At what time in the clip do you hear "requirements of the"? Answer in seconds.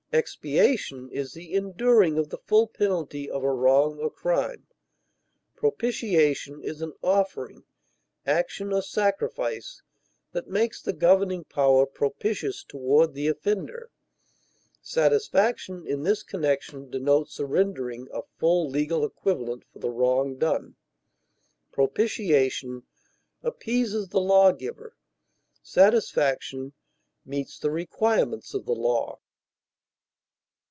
27.71-28.75